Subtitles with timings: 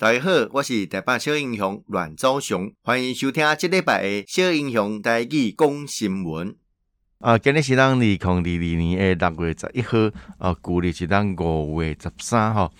[0.00, 6.56] 大家好，我是台北小英雄阮昭雄，欢迎收听这礼拜的小英雄台语讲新闻。
[7.18, 9.98] 啊，今日是咱二零二二年的六月十一号，
[10.38, 12.72] 啊，旧历是咱五月十三号。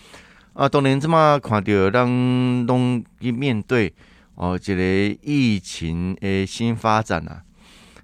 [0.55, 3.93] 啊，当然，这么看到咱拢去面对
[4.37, 7.43] 哦，这个疫情的新发展啊。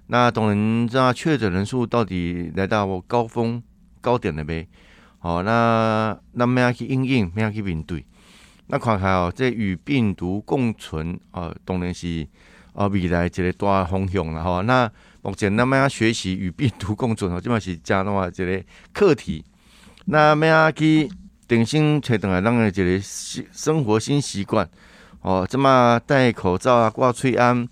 [0.05, 3.63] 那当然，这确诊人数到底来到高峰
[3.99, 4.67] 高点了呗？
[5.17, 8.05] 好，那那么样去应应，怎样去面对？
[8.69, 12.27] 那看看哦，这与病毒共存哦，当然是
[12.73, 14.61] 哦未来一个大方向了哈。
[14.61, 19.41] 那目前那么样学习与病毒共存哦，这嘛是加的话一个课题。
[20.05, 21.09] 那么样去
[21.47, 24.69] 重新找回来咱的一个生活新习惯
[25.21, 27.65] 哦，这么戴口罩啊，挂喙安，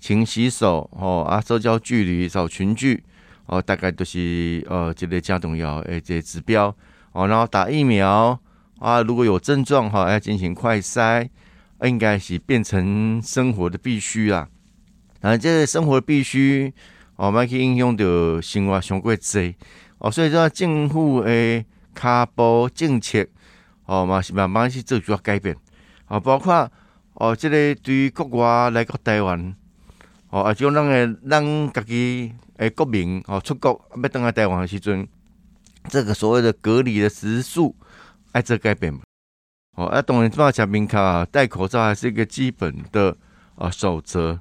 [0.00, 3.04] 勤洗手哦啊，社交距离，少群聚
[3.46, 6.74] 哦，大概都是呃这个加重要诶这个指标
[7.12, 8.36] 哦，然后打疫苗。
[8.80, 11.28] 啊，如果有症状哈，要进行快筛，
[11.82, 14.48] 应该是变成生活的必须啦。
[15.20, 16.72] 啊，这个生活的必须，
[17.16, 19.54] 我们可以应用到生活上过济
[19.98, 20.10] 哦。
[20.10, 23.26] 所以说，政府的，卡步政策
[23.84, 25.54] 哦，嘛是慢慢去做出改变。
[26.08, 26.72] 哦，包括
[27.12, 29.54] 哦，这个对于国外来到台湾，
[30.30, 35.06] 哦，啊，就让诶，让家己诶国民哦出国要登来台湾的时阵，
[35.90, 37.76] 这个所谓的隔离的时数。
[38.32, 39.00] 爱做改变嘛？
[39.76, 43.16] 哦，啊，当然，这么讲明卡戴口罩还是一个基本的
[43.54, 44.38] 啊守则。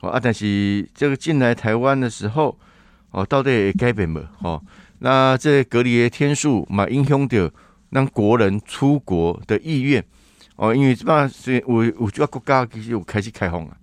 [0.00, 2.58] 哦，啊，但是这个进来台湾的时候，
[3.10, 4.18] 哦，到底会改变无？
[4.40, 4.60] 哦，
[4.98, 7.50] 那这隔离的天数嘛，影响到
[7.90, 10.04] 让国人出国的意愿。
[10.56, 13.76] 哦，因为这么是有有几个国家其实有开始开放啊。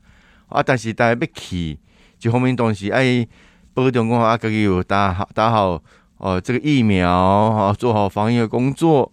[0.50, 1.80] 啊，但是大家要去，
[2.22, 3.26] 一方面东西爱
[3.74, 5.82] 保重讲啊，自己有打好打好
[6.18, 9.12] 哦，这个疫苗啊，做好防疫的工作。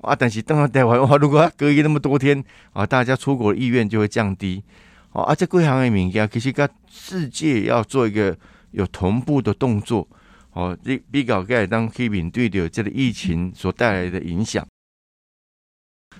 [0.00, 4.62] 啊，但是等到台湾话，如果隔离那么多天啊，大家出国的意愿就会降低。
[5.10, 8.36] 哦，而且各行的物件，其实跟世界要做一个
[8.70, 10.06] 有同步的动作。
[10.52, 14.64] 哦，你比较该当去面对的这个疫情所带来的影响。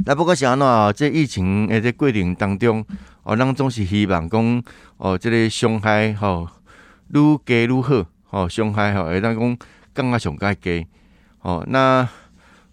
[0.05, 2.85] 那不过想呢，这疫情诶，这过程当中，
[3.23, 4.63] 哦，咱总是希望讲，
[4.97, 6.49] 哦，这个伤害吼
[7.15, 9.59] 愈加愈好，哦，伤害吼会当讲
[9.93, 10.85] 更加上加低。
[11.43, 12.09] 哦，那。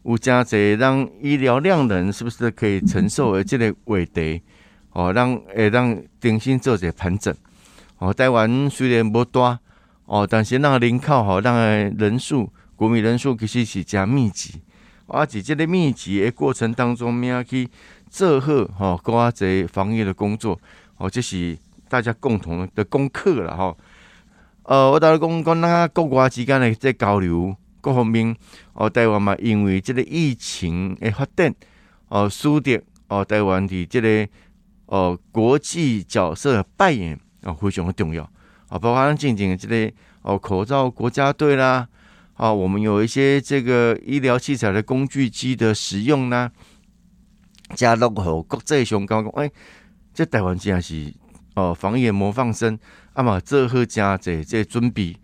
[0.06, 4.42] 有加侪让医疗量能是不是可以承受而这个问题？
[4.92, 7.36] 哦，让诶让重新做些盘整。
[7.98, 9.60] 哦，台湾虽然无大，
[10.06, 11.68] 哦，但是那个人口吼，那个
[11.98, 14.62] 人数国民人数其实是加密集。
[15.08, 17.68] 而且这个密集的过程当中，要去
[18.10, 20.60] 做好吼，寡侪防疫的工作。
[20.98, 21.58] 哦，这是
[21.90, 23.76] 大家共同的功课了哈。
[24.64, 27.56] 呃，我大家讲讲那国外之间的这交流。
[27.86, 28.36] 各方面
[28.74, 31.54] 哦，台湾嘛，因为这个疫情的发展
[32.08, 34.28] 哦，使得哦，台湾的这个
[34.88, 38.24] 哦国际角色扮演哦非常的重要
[38.70, 41.88] 啊，包括进行这个哦口罩国家队啦，
[42.34, 46.50] 啊，我们有一些这个医疗器材的工具机的使用呢，
[47.76, 49.52] 加入和国际上讲讲，哎，
[50.12, 51.14] 这台湾真是
[51.54, 52.80] 哦防疫模范生，
[53.14, 55.16] 啊嘛做好加这这准备。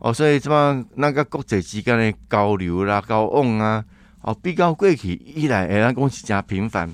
[0.00, 3.84] 哦，所以这么那个国际之间的交流啦、交往啊，
[4.22, 6.88] 哦，比较过去以来，诶，咱讲是真频繁，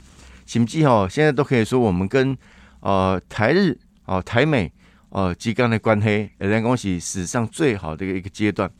[0.46, 2.36] 甚至吼，现在都可以说我们跟
[2.80, 4.72] 呃台日、哦台美、
[5.10, 8.70] 哦之间的关系，诶，咱讲是史上最好的一个阶段。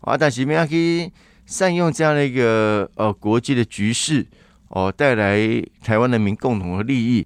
[0.00, 1.10] 啊，但是我们要去
[1.46, 4.26] 善用这样的一个呃国际的局势，
[4.68, 5.38] 哦，带来
[5.82, 7.24] 台湾人民共同的利益，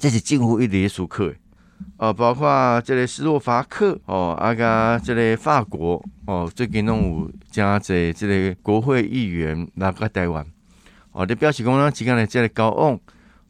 [0.00, 1.32] 这是近乎一个时刻。
[1.96, 10.44] 哦，包括这个斯洛伐克哦，啊甲这个法国哦，最近拢有加这这个国会议员来个台湾
[11.12, 12.98] 哦，你表示讲咱之间的这个交往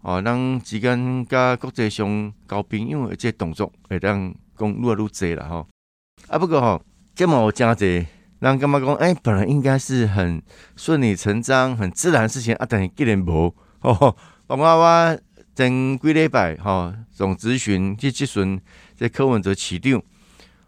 [0.02, 5.66] 哦，咱之间甲国际上交朋友的这个动作会当讲愈来愈侪了吼。
[6.28, 6.82] 啊，不过吼，
[7.14, 8.04] 这么有加侪，
[8.40, 10.42] 咱感觉讲，哎，本来应该是很
[10.76, 15.18] 顺理成章、很自然的事情啊，但是竟然无 吼哦，包括我。
[15.54, 18.60] 前几礼拜吼，总咨询去质询
[18.96, 20.02] 这柯文哲市长，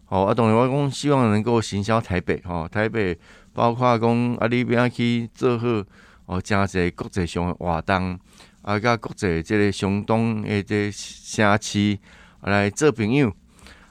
[0.05, 3.19] 吼啊，当然我讲希望能够行销台北，吼台北
[3.53, 5.67] 包括讲啊，你边去做好
[6.27, 8.17] 哦，加侪国际上的活动，
[8.63, 11.99] 啊，甲国际这个相当诶这城市
[12.43, 13.33] 来做朋友。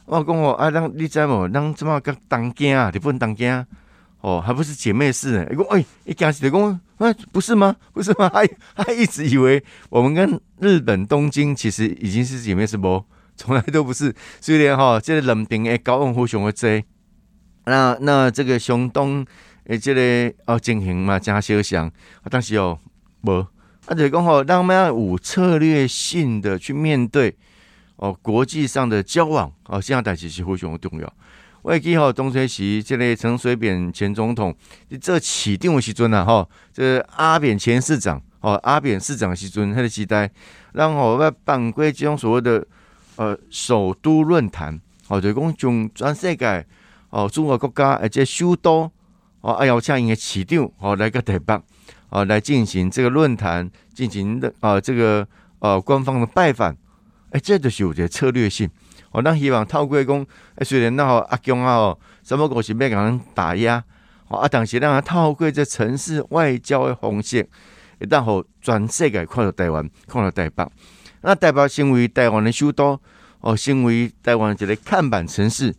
[0.05, 1.49] 我讲哦，啊，咱你知无？
[1.49, 2.89] 咱怎么甲东京啊？
[2.93, 3.65] 日本东京？
[4.25, 5.47] 哦，还不是姐妹市呢？
[5.51, 7.75] 伊讲哎，一讲起来讲，哎，不是吗？
[7.93, 8.27] 不是吗？
[8.33, 13.05] 还还一直以为我们跟日本东京其实已经是姐妹市不？
[13.37, 14.11] 从来都不是。
[14.41, 16.83] 虽然哈，这个冷冰诶高温互相的多。
[17.65, 19.23] 那那这个熊东
[19.65, 21.91] 诶，这个哦进行嘛，真相像，
[22.31, 22.79] 但是哦，
[23.21, 23.45] 无
[23.85, 27.35] 啊，就是讲吼，让我们要有策略性的去面对
[27.97, 31.13] 哦，国际上的交往哦，这样代志是非常重要。
[31.65, 34.55] 我会记吼，当初时这个陈水扁前总统
[35.01, 40.29] 这起定的时阵啊，吼，这、阿扁前市长吼，阿扁市长的时阵，迄个时代，
[40.73, 42.63] 然后要办过这种所谓的
[43.15, 46.67] 呃首都论坛，吼，就是讲从全世界
[47.09, 48.91] 哦，中国国家而且首都
[49.41, 51.59] 哦，哎呀，像一个起定哦，来个台北
[52.09, 55.27] 哦，来进行这个论坛，进行的啊这个
[55.57, 56.77] 呃官方的拜访，
[57.31, 58.69] 哎，这就是有些策略性。
[59.15, 60.27] 我、哦、咱希望透过讲，
[60.61, 63.81] 虽然那吼阿强啊吼，什么东西要给人打压，
[64.27, 67.47] 哦啊，但是咱透过这城市外交的方式，
[67.97, 70.67] 会当吼全世界看到台湾，看到台北。
[71.21, 72.99] 那台北成为台湾的首都，
[73.39, 75.73] 哦，成为台湾一个看板城市，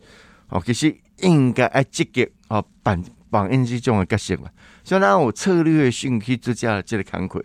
[0.49, 2.99] 哦，其实应该爱积极哦扮
[3.29, 4.51] 扮演这种的角色啦。
[4.83, 7.43] 所以咱有策略性去做这这个工作。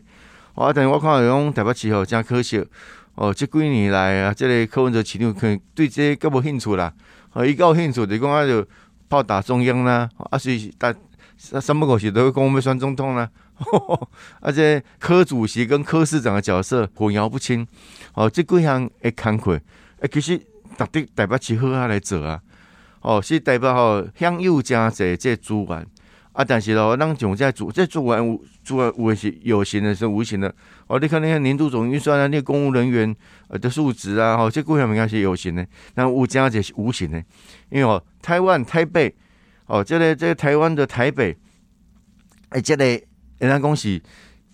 [0.55, 2.67] 哦，但是我看有讲台北市吼真可惜。
[3.14, 6.93] 哦，即几年来啊，这个柯文哲市长可能对这个较无兴趣啦。
[7.32, 8.67] 哦，伊较有兴趣就讲啊，就
[9.09, 10.09] 炮打中央啦。
[10.31, 10.94] 啊，所以大
[11.37, 13.29] 什么东西都会讲我们选总统啦。
[14.41, 17.67] 而且柯主席跟柯市长的角色混淆不清。
[18.14, 19.61] 哦，即几项会工作，
[20.00, 22.41] 哎，其实值得台北市好啊来做啊。
[23.03, 25.87] 哦，是代表吼享有真侪这资源。
[26.32, 30.55] 啊，但是咯，咱种在做在做完有做有的是有形的，是无形的。
[30.87, 33.14] 哦，你看那个年度总预算啊，那个公务人员
[33.49, 35.67] 呃的数值啊，吼，这个项应该是有形的。
[35.94, 37.19] 那有加者是无形的，
[37.69, 39.14] 因为哦，台湾台北，
[39.67, 41.37] 哦，这个这个台湾的台北，
[42.49, 44.00] 哎，这个人家讲是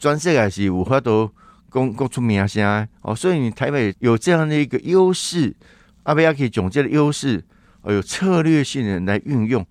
[0.00, 1.30] 全世界是有法度
[1.70, 5.54] 讲讲出名声哦，所以你台北有这样的一个优势，
[6.02, 7.44] 阿伯也可以总结的优势，
[7.82, 9.64] 哦，有策略性的来运用。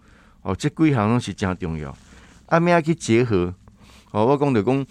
[0.48, 1.94] 哦，这几项拢是真重要，
[2.46, 3.54] 阿咩去结合？
[4.12, 4.86] 哦，我讲着讲，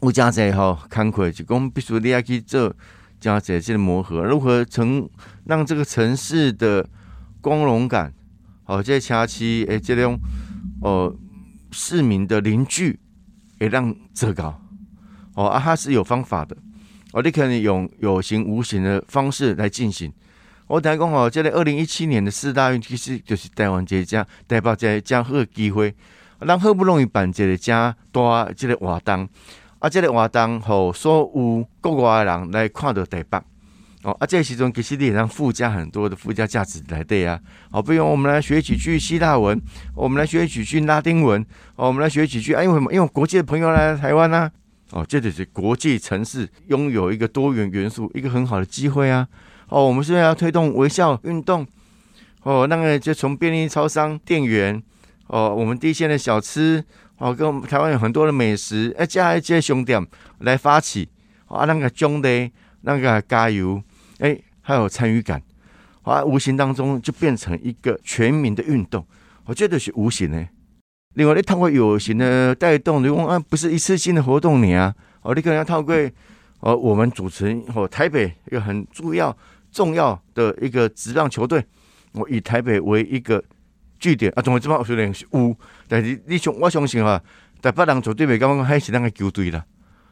[0.00, 2.74] 有真侪吼，工课就讲必须你要去做
[3.20, 5.06] 真侪即个磨合，如何成
[5.44, 6.88] 让这个城市的
[7.42, 8.10] 光荣感，
[8.64, 10.18] 哦，这车市诶，这种
[10.80, 11.14] 哦
[11.70, 12.98] 市民的凝聚，
[13.60, 14.44] 会让这个
[15.34, 16.56] 哦啊，它是有方法的，
[17.12, 20.10] 哦，你可能用有形无形的方式来进行。
[20.72, 25.94] 我听讲哦，这个二零一七年的四大运其实就是台湾这家台北这家好机会，
[26.40, 29.28] 咱好不容易办这个家大这个活动，
[29.80, 33.38] 啊，这个活动吼，所有国外的人来看到台北，
[34.02, 37.38] 哦，啊，这个时阵其实你也能附加很多的附加价值来对啊，
[37.70, 39.60] 好，比如我们来学几句希腊文，
[39.94, 41.38] 我们来学几句拉丁文，
[41.76, 42.90] 哦，我们来学几句，啊，因为什么？
[42.94, 44.50] 因为国际的朋友来台湾啊，
[44.92, 49.26] 哦，这就是国际城市拥有一个多元元素，一个很好的机会啊。
[49.68, 51.66] 哦，我们现在要推动微笑运动。
[52.42, 54.82] 哦，那个就从便利超商店员，
[55.28, 56.84] 哦，我们地线的小吃，
[57.18, 59.94] 哦，跟我们台湾有很多的美食，哎，加一些兄弟
[60.40, 61.08] 来发起，
[61.46, 62.50] 啊，那个兄弟，
[62.82, 63.82] 那个加油，
[64.18, 65.40] 哎，还有参与感，
[66.02, 69.06] 啊，无形当中就变成一个全民的运动。
[69.44, 70.46] 我觉得是无形的。
[71.14, 75.94] 另外，你透过有形的带动，如果啊，不是一次性的活动你啊，哦，你可能要透过，
[76.60, 79.36] 哦，我们组成哦，台北一个很重要。
[79.74, 81.64] 重要的一个职棒球队，
[82.12, 83.42] 我以台北为一个
[83.98, 85.56] 据点啊，总会这么虽然是有，
[85.88, 87.18] 但是你相我相信哈，
[87.62, 89.64] 台北人绝对袂感觉还是那个球队啦，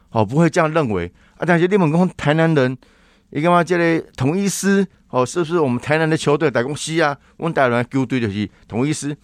[0.09, 1.05] 哦，不会这样认为
[1.37, 1.45] 啊。
[1.45, 2.75] 但是你们讲台南人，
[3.29, 7.15] 你干嘛这里统一师哦，是不是我们台南的球队大公司啊？
[7.37, 9.15] 我们台南球队就是同一师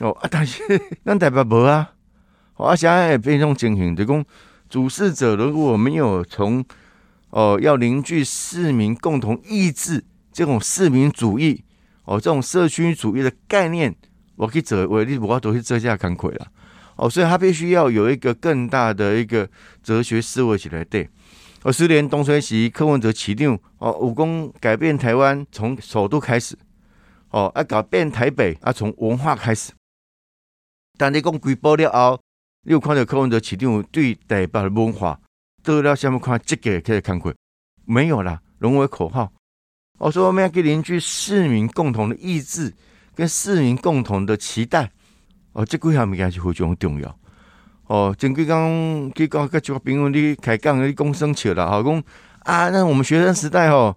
[0.00, 0.62] 哦啊，但是
[1.04, 1.92] 咱台北无啊，
[2.56, 4.24] 哦，而且也变成情形，就讲
[4.68, 6.64] 主事者如果没有从
[7.30, 11.64] 哦，要凝聚市民共同意志，这种市民主义，
[12.04, 13.94] 哦，这种社区主义的概念，
[14.36, 16.46] 我可以走，我你我要都是这下看亏了，
[16.96, 19.48] 哦，所以他必须要有一个更大的一个
[19.82, 21.08] 哲学思维起来对。
[21.62, 26.56] 哦，十年东吹西，柯文哲起定，哦，武功改变台湾，从首都开始，
[27.30, 29.72] 哦，啊，改变台北，啊，从文化开始。
[30.96, 32.20] 但你讲规波了后，
[32.62, 35.18] 你有看到柯文哲起定对台北的文化。
[35.62, 37.34] 做了什么看这个可以看过
[37.84, 39.32] 没有啦，沦为口号。
[39.98, 42.72] 我说我们要给邻居市民共同的意志，
[43.16, 44.90] 跟市民共同的期待。
[45.52, 47.18] 哦，这几项物件是非常重要。
[47.86, 52.02] 哦，前几天去讲个几个朋友你开讲你讲生气了，哈，讲
[52.40, 53.96] 啊，那我们学生时代哦，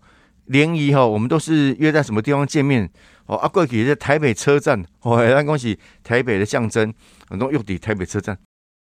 [0.50, 2.88] 联谊哈，我们都是约在什么地方见面？
[3.25, 6.94] 哦，啊，过去在台北车站，哦，那恭喜台北的象征，
[7.29, 8.38] 很多约在台北车站。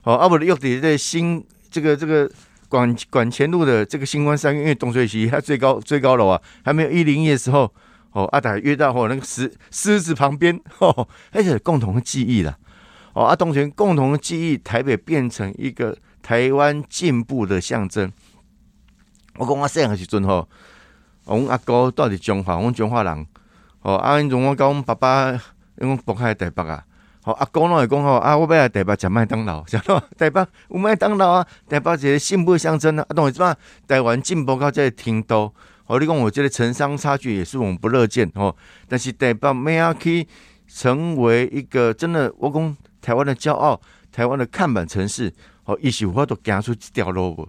[0.02, 2.30] 哦，啊，不是约在新这个这个。
[2.70, 7.62] 管管前路的这个新关三越，因为东水溪它最高最高楼啊，还没有一零一的时候，
[8.12, 12.56] 哦，阿达约到哦那个狮狮子旁边，哦，而且共同的记忆了，
[13.12, 18.08] 哦，阿东泉共同的记忆，台北变成一个台湾进步的象征。
[19.38, 20.48] 我讲我细汉时阵吼，
[21.26, 23.26] 阮阿姑住伫中华，阮中华人，
[23.80, 26.84] 吼啊，因从我甲阮爸爸，因讲北海台北啊，
[27.22, 30.02] 吼阿姑拢会讲吼啊，我要来台北食麦当劳，食咯？
[30.18, 35.52] 台北有麦当劳啊，台北一个进步象征啊，啊，当然即摆台湾进步到这个程度，
[35.84, 38.56] 吼你讲我即个城乡差距也是我们不乐见吼，
[38.88, 40.26] 但是台北咩啊去
[40.66, 45.32] 成为一个真的，我讲台湾的骄傲，台湾的看板城市，
[45.64, 47.48] 吼，伊是有法度行出即条路无？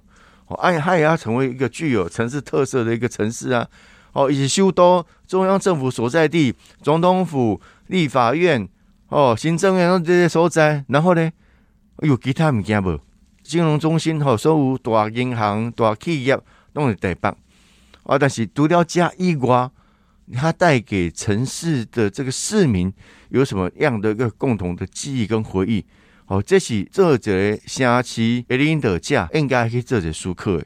[0.55, 3.67] 哎，它也要成为一个具有城市特色的一个城市啊！
[4.13, 8.67] 哦，以及首都、中央政府所在地、总统府、立法院、
[9.07, 11.31] 哦，行政院这些所在，然后呢，
[11.99, 12.99] 有其他物件无？
[13.41, 16.37] 金融中心吼，所有大银行、大企业
[16.73, 17.29] 拢是台北。
[18.03, 19.69] 啊，但是除了这以外，
[20.33, 22.91] 它带给城市的这个市民
[23.29, 25.85] 有什么样的一个共同的记忆跟回忆？
[26.31, 30.65] 哦，这是做一个城市的领导者应该去做一个思考的。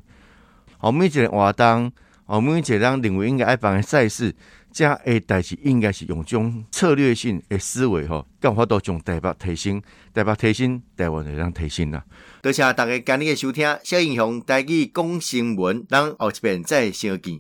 [0.80, 1.92] 哦，每一个活动，
[2.28, 4.36] 哦，每一个人认为应该要办的赛事，
[4.72, 9.82] 这的代志应该是用种策略性的思维，吼，更法度将台北提升，
[10.14, 12.06] 台北提升，台湾就能提升啦。
[12.44, 17.34] 多谢大家今日的收听，小英雄带去讲新闻，咱后一遍再相见。